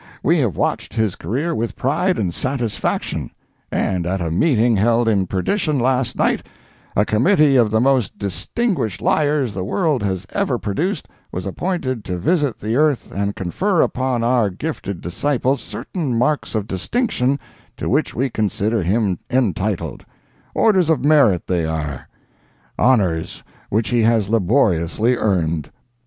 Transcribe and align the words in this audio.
We 0.23 0.39
have 0.39 0.57
watched 0.57 0.95
his 0.95 1.15
career 1.15 1.53
with 1.53 1.75
pride 1.75 2.17
and 2.17 2.33
satisfaction, 2.33 3.29
and 3.71 4.07
at 4.07 4.19
a 4.19 4.31
meeting 4.31 4.75
held 4.75 5.07
in 5.07 5.27
Perdition 5.27 5.77
last 5.77 6.15
night 6.15 6.41
a 6.95 7.05
committee 7.05 7.55
of 7.55 7.69
the 7.69 7.79
most 7.79 8.17
distinguished 8.17 8.99
liars 8.99 9.53
the 9.53 9.63
world 9.63 10.01
has 10.01 10.25
ever 10.31 10.57
produced 10.57 11.07
was 11.31 11.45
appointed 11.45 12.03
to 12.05 12.17
visit 12.17 12.59
the 12.59 12.75
earth 12.77 13.11
and 13.11 13.35
confer 13.35 13.83
upon 13.83 14.23
our 14.23 14.49
gifted 14.49 15.01
disciple 15.01 15.55
certain 15.55 16.17
marks 16.17 16.55
of 16.55 16.65
distinction 16.65 17.39
to 17.77 17.87
which 17.87 18.15
we 18.15 18.27
consider 18.27 18.81
him 18.81 19.19
entitled—orders 19.29 20.89
of 20.89 21.05
merit, 21.05 21.45
they 21.45 21.63
are—honors 21.63 23.43
which 23.69 23.89
he 23.89 24.01
has 24.01 24.29
laboriously 24.29 25.15
earned. 25.15 25.69